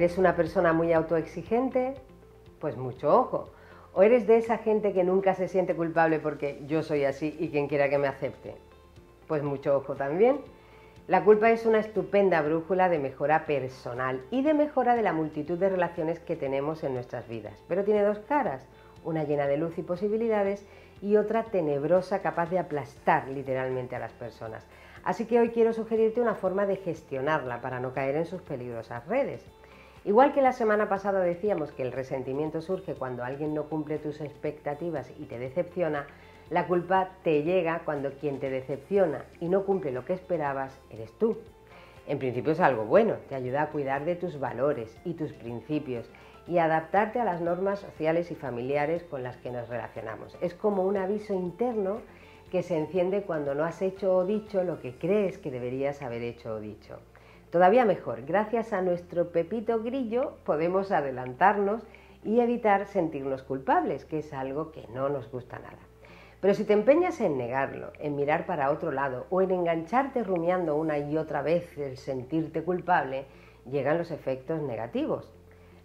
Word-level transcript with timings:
¿Eres 0.00 0.16
una 0.16 0.34
persona 0.34 0.72
muy 0.72 0.94
autoexigente? 0.94 1.92
Pues 2.58 2.78
mucho 2.78 3.14
ojo. 3.14 3.50
¿O 3.92 4.02
eres 4.02 4.26
de 4.26 4.38
esa 4.38 4.56
gente 4.56 4.94
que 4.94 5.04
nunca 5.04 5.34
se 5.34 5.46
siente 5.46 5.76
culpable 5.76 6.18
porque 6.20 6.62
yo 6.66 6.82
soy 6.82 7.04
así 7.04 7.36
y 7.38 7.50
quien 7.50 7.68
quiera 7.68 7.90
que 7.90 7.98
me 7.98 8.08
acepte? 8.08 8.54
Pues 9.28 9.42
mucho 9.42 9.76
ojo 9.76 9.96
también. 9.96 10.40
La 11.06 11.22
culpa 11.22 11.50
es 11.50 11.66
una 11.66 11.80
estupenda 11.80 12.40
brújula 12.40 12.88
de 12.88 12.98
mejora 12.98 13.44
personal 13.44 14.22
y 14.30 14.40
de 14.40 14.54
mejora 14.54 14.96
de 14.96 15.02
la 15.02 15.12
multitud 15.12 15.58
de 15.58 15.68
relaciones 15.68 16.18
que 16.18 16.34
tenemos 16.34 16.82
en 16.82 16.94
nuestras 16.94 17.28
vidas, 17.28 17.62
pero 17.68 17.84
tiene 17.84 18.02
dos 18.02 18.20
caras, 18.20 18.66
una 19.04 19.24
llena 19.24 19.46
de 19.48 19.58
luz 19.58 19.76
y 19.76 19.82
posibilidades 19.82 20.64
y 21.02 21.16
otra 21.16 21.42
tenebrosa 21.42 22.22
capaz 22.22 22.48
de 22.48 22.58
aplastar 22.58 23.28
literalmente 23.28 23.96
a 23.96 24.00
las 24.00 24.12
personas. 24.12 24.64
Así 25.04 25.26
que 25.26 25.38
hoy 25.38 25.50
quiero 25.50 25.74
sugerirte 25.74 26.22
una 26.22 26.36
forma 26.36 26.64
de 26.64 26.76
gestionarla 26.76 27.60
para 27.60 27.80
no 27.80 27.92
caer 27.92 28.16
en 28.16 28.24
sus 28.24 28.40
peligrosas 28.40 29.06
redes. 29.06 29.44
Igual 30.04 30.32
que 30.32 30.40
la 30.40 30.52
semana 30.52 30.88
pasada 30.88 31.20
decíamos 31.20 31.72
que 31.72 31.82
el 31.82 31.92
resentimiento 31.92 32.62
surge 32.62 32.94
cuando 32.94 33.22
alguien 33.22 33.52
no 33.52 33.64
cumple 33.64 33.98
tus 33.98 34.22
expectativas 34.22 35.12
y 35.18 35.26
te 35.26 35.38
decepciona, 35.38 36.06
la 36.48 36.66
culpa 36.66 37.10
te 37.22 37.42
llega 37.42 37.82
cuando 37.84 38.12
quien 38.12 38.40
te 38.40 38.48
decepciona 38.48 39.26
y 39.40 39.48
no 39.48 39.64
cumple 39.64 39.92
lo 39.92 40.06
que 40.06 40.14
esperabas 40.14 40.80
eres 40.88 41.12
tú. 41.18 41.36
En 42.06 42.18
principio 42.18 42.52
es 42.52 42.60
algo 42.60 42.86
bueno, 42.86 43.16
te 43.28 43.34
ayuda 43.34 43.62
a 43.62 43.68
cuidar 43.68 44.06
de 44.06 44.16
tus 44.16 44.40
valores 44.40 44.96
y 45.04 45.12
tus 45.12 45.34
principios 45.34 46.08
y 46.48 46.56
adaptarte 46.58 47.20
a 47.20 47.24
las 47.24 47.42
normas 47.42 47.80
sociales 47.80 48.30
y 48.30 48.34
familiares 48.34 49.04
con 49.04 49.22
las 49.22 49.36
que 49.36 49.50
nos 49.50 49.68
relacionamos. 49.68 50.36
Es 50.40 50.54
como 50.54 50.82
un 50.82 50.96
aviso 50.96 51.34
interno 51.34 52.00
que 52.50 52.62
se 52.62 52.78
enciende 52.78 53.22
cuando 53.22 53.54
no 53.54 53.64
has 53.64 53.82
hecho 53.82 54.16
o 54.16 54.24
dicho 54.24 54.64
lo 54.64 54.80
que 54.80 54.96
crees 54.96 55.36
que 55.36 55.50
deberías 55.50 56.00
haber 56.00 56.22
hecho 56.22 56.54
o 56.54 56.60
dicho. 56.60 56.98
Todavía 57.50 57.84
mejor, 57.84 58.22
gracias 58.22 58.72
a 58.72 58.80
nuestro 58.80 59.32
Pepito 59.32 59.82
Grillo 59.82 60.36
podemos 60.44 60.92
adelantarnos 60.92 61.82
y 62.22 62.38
evitar 62.38 62.86
sentirnos 62.86 63.42
culpables, 63.42 64.04
que 64.04 64.20
es 64.20 64.32
algo 64.32 64.70
que 64.70 64.86
no 64.94 65.08
nos 65.08 65.28
gusta 65.32 65.58
nada. 65.58 65.78
Pero 66.40 66.54
si 66.54 66.62
te 66.62 66.74
empeñas 66.74 67.20
en 67.20 67.36
negarlo, 67.36 67.90
en 67.98 68.14
mirar 68.14 68.46
para 68.46 68.70
otro 68.70 68.92
lado 68.92 69.26
o 69.30 69.42
en 69.42 69.50
engancharte 69.50 70.22
rumiando 70.22 70.76
una 70.76 70.98
y 70.98 71.16
otra 71.16 71.42
vez 71.42 71.76
el 71.76 71.96
sentirte 71.96 72.62
culpable, 72.62 73.24
llegan 73.68 73.98
los 73.98 74.12
efectos 74.12 74.62
negativos. 74.62 75.34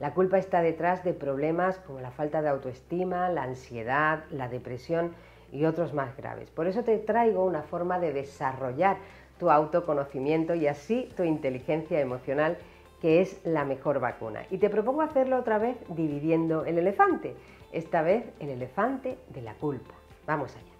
La 0.00 0.12
culpa 0.12 0.36
está 0.36 0.60
detrás 0.60 1.02
de 1.02 1.14
problemas 1.14 1.78
como 1.78 2.00
la 2.00 2.10
falta 2.10 2.42
de 2.42 2.50
autoestima, 2.50 3.30
la 3.30 3.44
ansiedad, 3.44 4.24
la 4.30 4.48
depresión 4.48 5.14
y 5.50 5.64
otros 5.64 5.94
más 5.94 6.14
graves. 6.16 6.50
Por 6.50 6.66
eso 6.66 6.84
te 6.84 6.98
traigo 6.98 7.44
una 7.44 7.62
forma 7.62 7.98
de 8.00 8.12
desarrollar 8.12 8.98
tu 9.44 9.50
autoconocimiento 9.50 10.54
y 10.54 10.66
así 10.68 11.10
tu 11.18 11.22
inteligencia 11.22 12.00
emocional, 12.00 12.56
que 13.02 13.20
es 13.20 13.44
la 13.44 13.66
mejor 13.66 14.00
vacuna. 14.00 14.46
Y 14.50 14.56
te 14.56 14.70
propongo 14.70 15.02
hacerlo 15.02 15.38
otra 15.38 15.58
vez 15.58 15.76
dividiendo 15.88 16.64
el 16.64 16.78
elefante, 16.78 17.36
esta 17.70 18.00
vez 18.00 18.24
el 18.40 18.48
elefante 18.48 19.18
de 19.34 19.42
la 19.42 19.52
culpa. 19.52 19.92
Vamos 20.26 20.56
allá. 20.56 20.72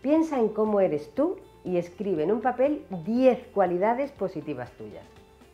Piensa 0.00 0.38
en 0.38 0.48
cómo 0.48 0.80
eres 0.80 1.14
tú 1.14 1.36
y 1.62 1.76
escribe 1.76 2.22
en 2.22 2.32
un 2.32 2.40
papel 2.40 2.86
10 3.04 3.48
cualidades 3.48 4.12
positivas 4.12 4.72
tuyas. 4.72 5.04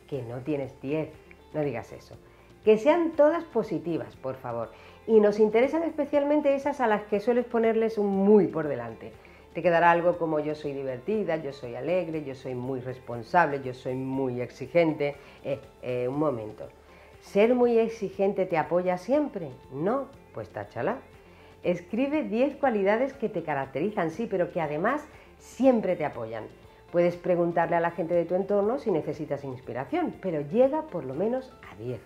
Que 0.07 0.21
no 0.21 0.37
tienes 0.37 0.79
10, 0.79 1.09
no 1.53 1.63
digas 1.63 1.91
eso. 1.91 2.15
Que 2.63 2.77
sean 2.77 3.11
todas 3.11 3.43
positivas, 3.43 4.15
por 4.15 4.35
favor. 4.35 4.71
Y 5.05 5.19
nos 5.19 5.41
interesan 5.41 5.83
especialmente 5.83 6.55
esas 6.55 6.79
a 6.79 6.87
las 6.87 7.03
que 7.07 7.19
sueles 7.19 7.45
ponerles 7.45 7.97
un 7.97 8.07
muy 8.07 8.47
por 8.47 8.69
delante. 8.69 9.11
Te 9.57 9.63
quedará 9.63 9.89
algo 9.89 10.19
como 10.19 10.39
yo 10.39 10.53
soy 10.53 10.73
divertida, 10.73 11.37
yo 11.37 11.51
soy 11.51 11.73
alegre, 11.73 12.23
yo 12.23 12.35
soy 12.35 12.53
muy 12.53 12.79
responsable, 12.79 13.59
yo 13.63 13.73
soy 13.73 13.95
muy 13.95 14.39
exigente. 14.39 15.15
Eh, 15.43 15.59
eh, 15.81 16.07
un 16.07 16.19
momento. 16.19 16.67
¿Ser 17.21 17.55
muy 17.55 17.79
exigente 17.79 18.45
te 18.45 18.59
apoya 18.59 18.99
siempre? 18.99 19.49
No, 19.71 20.09
pues 20.31 20.49
táchala. 20.49 20.97
Escribe 21.63 22.21
10 22.21 22.57
cualidades 22.57 23.13
que 23.13 23.29
te 23.29 23.41
caracterizan, 23.41 24.11
sí, 24.11 24.27
pero 24.29 24.51
que 24.51 24.61
además 24.61 25.03
siempre 25.39 25.95
te 25.95 26.05
apoyan. 26.05 26.43
Puedes 26.91 27.15
preguntarle 27.15 27.77
a 27.77 27.81
la 27.81 27.89
gente 27.89 28.13
de 28.13 28.25
tu 28.25 28.35
entorno 28.35 28.77
si 28.77 28.91
necesitas 28.91 29.43
inspiración, 29.43 30.13
pero 30.21 30.41
llega 30.41 30.83
por 30.83 31.03
lo 31.03 31.15
menos 31.15 31.51
a 31.71 31.75
10. 31.81 31.99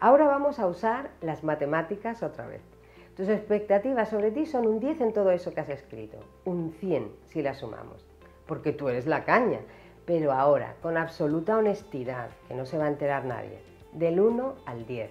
Ahora 0.00 0.26
vamos 0.26 0.58
a 0.58 0.66
usar 0.66 1.10
las 1.20 1.44
matemáticas 1.44 2.24
otra 2.24 2.48
vez. 2.48 2.79
Tus 3.20 3.28
expectativas 3.28 4.08
sobre 4.08 4.30
ti 4.30 4.46
son 4.46 4.66
un 4.66 4.80
10 4.80 5.02
en 5.02 5.12
todo 5.12 5.30
eso 5.30 5.52
que 5.52 5.60
has 5.60 5.68
escrito, 5.68 6.16
un 6.46 6.72
100 6.80 7.12
si 7.26 7.42
las 7.42 7.58
sumamos, 7.58 8.02
porque 8.46 8.72
tú 8.72 8.88
eres 8.88 9.04
la 9.04 9.26
caña. 9.26 9.60
Pero 10.06 10.32
ahora, 10.32 10.76
con 10.80 10.96
absoluta 10.96 11.58
honestidad, 11.58 12.30
que 12.48 12.54
no 12.54 12.64
se 12.64 12.78
va 12.78 12.86
a 12.86 12.88
enterar 12.88 13.26
nadie, 13.26 13.58
del 13.92 14.20
1 14.20 14.54
al 14.64 14.86
10. 14.86 15.10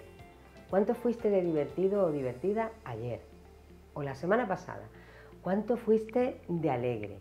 ¿Cuánto 0.72 0.96
fuiste 0.96 1.30
de 1.30 1.44
divertido 1.44 2.04
o 2.04 2.12
divertida 2.12 2.72
ayer? 2.84 3.22
¿O 3.94 4.02
la 4.02 4.16
semana 4.16 4.48
pasada? 4.48 4.88
¿Cuánto 5.44 5.78
fuiste 5.78 6.42
de 6.48 6.72
alegre 6.72 7.20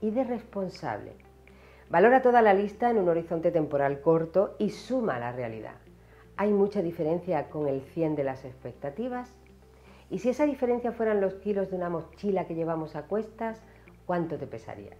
y 0.00 0.10
de 0.10 0.24
responsable? 0.24 1.12
Valora 1.88 2.20
toda 2.20 2.42
la 2.42 2.52
lista 2.52 2.90
en 2.90 2.98
un 2.98 3.08
horizonte 3.08 3.52
temporal 3.52 4.00
corto 4.00 4.56
y 4.58 4.70
suma 4.70 5.20
la 5.20 5.30
realidad. 5.30 5.76
¿Hay 6.36 6.50
mucha 6.50 6.82
diferencia 6.82 7.48
con 7.48 7.68
el 7.68 7.82
100 7.82 8.16
de 8.16 8.24
las 8.24 8.44
expectativas? 8.44 9.30
Y 10.10 10.20
si 10.20 10.28
esa 10.28 10.46
diferencia 10.46 10.92
fueran 10.92 11.20
los 11.20 11.34
kilos 11.34 11.70
de 11.70 11.76
una 11.76 11.88
mochila 11.88 12.46
que 12.46 12.54
llevamos 12.54 12.94
a 12.94 13.02
cuestas, 13.02 13.60
¿cuánto 14.06 14.38
te 14.38 14.46
pesaría? 14.46 14.92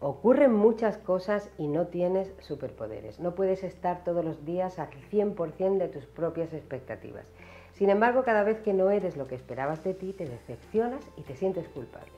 Ocurren 0.00 0.52
muchas 0.52 0.98
cosas 0.98 1.50
y 1.56 1.68
no 1.68 1.86
tienes 1.86 2.34
superpoderes. 2.40 3.18
No 3.18 3.34
puedes 3.34 3.64
estar 3.64 4.04
todos 4.04 4.22
los 4.22 4.44
días 4.44 4.78
al 4.78 4.90
100% 5.10 5.78
de 5.78 5.88
tus 5.88 6.04
propias 6.04 6.52
expectativas. 6.52 7.24
Sin 7.72 7.88
embargo, 7.88 8.22
cada 8.22 8.42
vez 8.42 8.60
que 8.60 8.74
no 8.74 8.90
eres 8.90 9.16
lo 9.16 9.26
que 9.26 9.34
esperabas 9.34 9.82
de 9.82 9.94
ti, 9.94 10.12
te 10.12 10.26
decepcionas 10.26 11.02
y 11.16 11.22
te 11.22 11.34
sientes 11.34 11.66
culpable. 11.68 12.12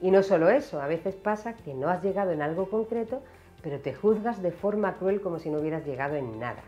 Y 0.00 0.10
no 0.10 0.22
solo 0.22 0.48
eso, 0.48 0.80
a 0.80 0.86
veces 0.86 1.16
pasa 1.16 1.54
que 1.54 1.74
no 1.74 1.88
has 1.88 2.02
llegado 2.02 2.30
en 2.30 2.40
algo 2.40 2.70
concreto, 2.70 3.20
pero 3.62 3.80
te 3.80 3.94
juzgas 3.94 4.42
de 4.42 4.52
forma 4.52 4.96
cruel 4.96 5.20
como 5.20 5.38
si 5.38 5.50
no 5.50 5.58
hubieras 5.58 5.84
llegado 5.84 6.14
en 6.14 6.38
nada. 6.38 6.62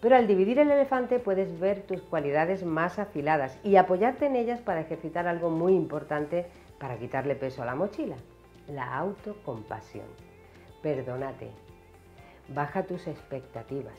Pero 0.00 0.14
al 0.14 0.26
dividir 0.26 0.58
el 0.60 0.70
elefante 0.70 1.18
puedes 1.18 1.58
ver 1.58 1.82
tus 1.82 2.02
cualidades 2.02 2.64
más 2.64 2.98
afiladas 2.98 3.58
y 3.64 3.76
apoyarte 3.76 4.26
en 4.26 4.36
ellas 4.36 4.60
para 4.60 4.80
ejercitar 4.80 5.26
algo 5.26 5.50
muy 5.50 5.74
importante 5.74 6.46
para 6.78 6.98
quitarle 6.98 7.34
peso 7.34 7.62
a 7.62 7.66
la 7.66 7.74
mochila, 7.74 8.16
la 8.68 8.96
autocompasión. 8.96 10.06
Perdónate, 10.82 11.50
baja 12.54 12.84
tus 12.84 13.08
expectativas. 13.08 13.98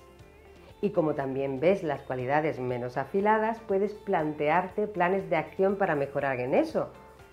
Y 0.81 0.91
como 0.91 1.13
también 1.13 1.59
ves 1.59 1.83
las 1.83 2.01
cualidades 2.03 2.59
menos 2.59 2.95
afiladas, 2.95 3.59
puedes 3.67 3.93
plantearte 3.93 4.87
planes 4.87 5.29
de 5.29 5.35
acción 5.35 5.75
para 5.75 5.95
mejorar 5.95 6.39
en 6.39 6.53
eso. 6.53 6.89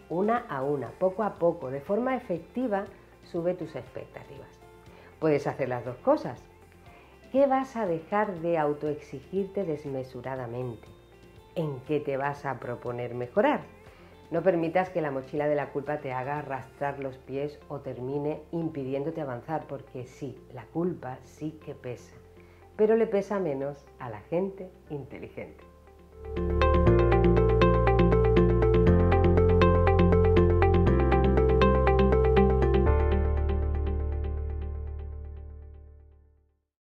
Una 0.09 0.39
a 0.49 0.63
una, 0.63 0.89
poco 0.99 1.23
a 1.23 1.35
poco, 1.35 1.71
de 1.71 1.81
forma 1.81 2.17
efectiva, 2.17 2.87
sube 3.23 3.55
tus 3.55 3.77
expectativas. 3.77 4.49
Puedes 5.21 5.47
hacer 5.47 5.69
las 5.69 5.85
dos 5.85 5.97
cosas, 5.99 6.43
qué 7.33 7.47
vas 7.47 7.77
a 7.77 7.87
dejar 7.87 8.41
de 8.41 8.59
autoexigirte 8.59 9.65
desmesuradamente? 9.65 10.89
¿En 11.55 11.81
qué 11.81 12.01
te 12.01 12.17
vas 12.17 12.45
a 12.45 12.59
proponer 12.59 13.15
mejorar? 13.15 13.61
No 14.31 14.43
permitas 14.43 14.91
que 14.91 15.01
la 15.01 15.11
mochila 15.11 15.47
de 15.47 15.55
la 15.55 15.71
culpa 15.71 15.99
te 15.99 16.13
haga 16.13 16.39
arrastrar 16.39 16.99
los 16.99 17.17
pies 17.19 17.61
o 17.69 17.79
termine 17.79 18.43
impidiéndote 18.51 19.21
avanzar, 19.21 19.67
porque 19.69 20.07
sí, 20.07 20.37
la 20.53 20.65
culpa 20.67 21.19
sí 21.23 21.53
que 21.65 21.75
pesa, 21.75 22.15
pero 22.77 22.97
le 22.97 23.07
pesa 23.07 23.39
menos 23.39 23.87
a 24.01 24.11
la 24.11 24.21
gente 24.21 24.69
inteligente. 24.91 25.65